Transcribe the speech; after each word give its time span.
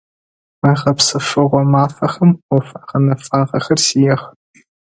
Мы 0.61 0.71
гъэпсэфыгъо 0.79 1.61
мафэхэм 1.71 2.31
ӏоф 2.47 2.67
гъэнэфагъэхэр 2.87 3.79
сиӏэх. 3.85 4.21